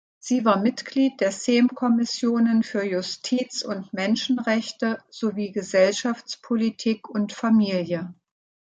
[0.17, 8.11] Sie war Mitglied der Sejm-Kommissionen für Justiz und Menschenrechte sowie Gesellschaftspolitik und Familie.